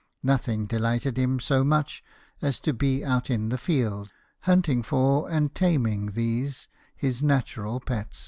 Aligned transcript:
No:hing 0.23 0.65
delighted 0.65 1.15
him 1.15 1.39
so 1.39 1.63
much 1.63 2.03
as 2.41 2.59
to 2.61 2.73
be 2.73 3.05
out 3.05 3.29
in 3.29 3.49
the 3.49 3.57
fields, 3.59 4.11
hunting 4.39 4.81
for 4.81 5.29
and 5.29 5.53
taming 5.53 6.13
these 6.13 6.67
his 6.95 7.21
natural 7.21 7.79
pets. 7.79 8.19